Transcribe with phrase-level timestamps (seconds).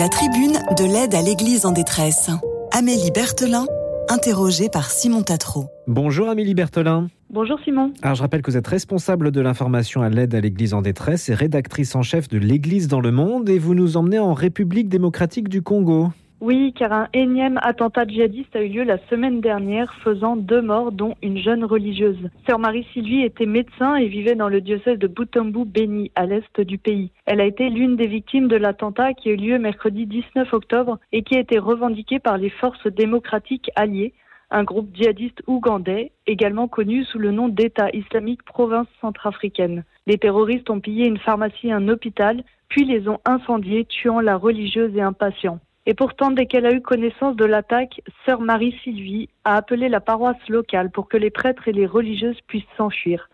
[0.00, 2.30] La tribune de l'aide à l'Église en détresse.
[2.72, 3.66] Amélie Berthelin,
[4.08, 5.66] interrogée par Simon Tatro.
[5.88, 7.08] Bonjour Amélie Berthelin.
[7.28, 7.92] Bonjour Simon.
[8.00, 11.28] Alors je rappelle que vous êtes responsable de l'information à l'aide à l'Église en détresse
[11.28, 14.88] et rédactrice en chef de l'Église dans le monde et vous nous emmenez en République
[14.88, 16.08] démocratique du Congo.
[16.40, 20.90] Oui, car un énième attentat djihadiste a eu lieu la semaine dernière, faisant deux morts,
[20.90, 22.30] dont une jeune religieuse.
[22.48, 26.78] Sœur Marie-Sylvie était médecin et vivait dans le diocèse de Butembo Béni, à l'est du
[26.78, 27.10] pays.
[27.26, 30.98] Elle a été l'une des victimes de l'attentat qui a eu lieu mercredi 19 octobre
[31.12, 34.14] et qui a été revendiqué par les forces démocratiques alliées,
[34.50, 39.84] un groupe djihadiste ougandais, également connu sous le nom d'État islamique province centrafricaine.
[40.06, 44.38] Les terroristes ont pillé une pharmacie et un hôpital, puis les ont incendiés, tuant la
[44.38, 45.60] religieuse et un patient.
[45.86, 50.48] Et pourtant, dès qu'elle a eu connaissance de l'attaque, sœur Marie-Sylvie a appelé la paroisse
[50.48, 53.30] locale pour que les prêtres et les religieuses puissent s'enfuir.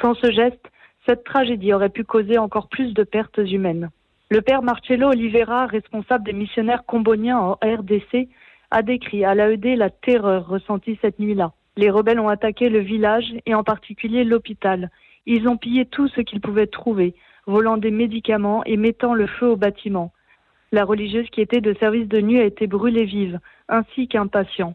[0.00, 0.70] Sans ce geste,
[1.06, 3.90] cette tragédie aurait pu causer encore plus de pertes humaines.
[4.30, 8.28] Le père Marcello Oliveira, responsable des missionnaires comboniens en RDC,
[8.70, 11.52] a décrit à l'AED la terreur ressentie cette nuit-là.
[11.76, 14.90] Les rebelles ont attaqué le village et en particulier l'hôpital.
[15.26, 17.14] Ils ont pillé tout ce qu'ils pouvaient trouver,
[17.46, 20.12] volant des médicaments et mettant le feu au bâtiment.
[20.72, 24.74] La religieuse qui était de service de nuit a été brûlée vive, ainsi qu'un patient.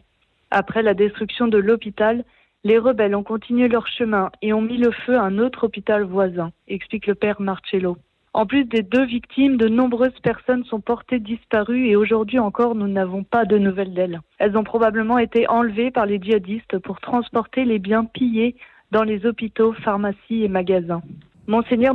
[0.50, 2.22] Après la destruction de l'hôpital,
[2.64, 6.02] les rebelles ont continué leur chemin et ont mis le feu à un autre hôpital
[6.02, 7.96] voisin, explique le père Marcello.
[8.34, 12.88] En plus des deux victimes, de nombreuses personnes sont portées disparues et aujourd'hui encore nous
[12.88, 14.20] n'avons pas de nouvelles d'elles.
[14.38, 18.54] Elles ont probablement été enlevées par les djihadistes pour transporter les biens pillés
[18.90, 21.00] dans les hôpitaux, pharmacies et magasins.
[21.46, 21.94] Monseigneur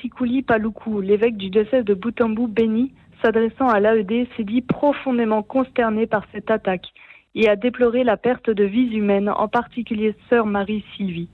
[0.00, 6.06] Sikouli Paloukou, l'évêque du diocèse de Butembo Béni, s'adressant à l'AED, s'est dit profondément consterné
[6.06, 6.86] par cette attaque
[7.34, 11.28] et a déploré la perte de vies humaines, en particulier sœur Marie-Sylvie.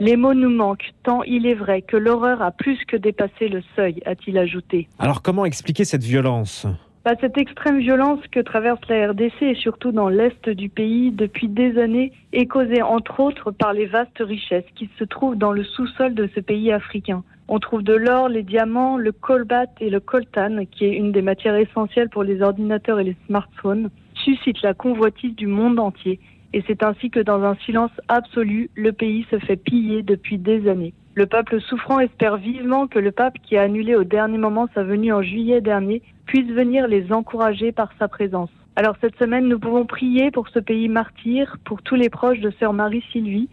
[0.00, 3.62] Les mots nous manquent, tant il est vrai que l'horreur a plus que dépassé le
[3.74, 4.88] seuil, a-t-il ajouté.
[4.98, 6.66] Alors comment expliquer cette violence?
[7.04, 11.48] Bah, Cette extrême violence que traverse la RDC et surtout dans l'est du pays depuis
[11.48, 15.64] des années est causée entre autres par les vastes richesses qui se trouvent dans le
[15.64, 17.24] sous-sol de ce pays africain.
[17.50, 21.22] On trouve de l'or, les diamants, le colbat et le coltan, qui est une des
[21.22, 26.20] matières essentielles pour les ordinateurs et les smartphones, suscite la convoitise du monde entier.
[26.52, 30.68] Et c'est ainsi que dans un silence absolu, le pays se fait piller depuis des
[30.68, 30.92] années.
[31.14, 34.82] Le peuple souffrant espère vivement que le pape, qui a annulé au dernier moment sa
[34.82, 38.50] venue en juillet dernier, puisse venir les encourager par sa présence.
[38.76, 42.50] Alors cette semaine, nous pouvons prier pour ce pays martyr, pour tous les proches de
[42.60, 43.48] sœur Marie-Sylvie,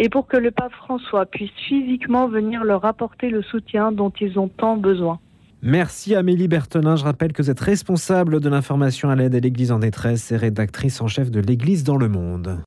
[0.00, 4.38] et pour que le pape François puisse physiquement venir leur apporter le soutien dont ils
[4.38, 5.20] ont tant besoin.
[5.62, 6.96] Merci Amélie Bertonin.
[6.96, 10.38] Je rappelle que vous êtes responsable de l'information à l'aide à l'Église en détresse et
[10.38, 12.58] rédactrice en chef de l'Église dans le monde.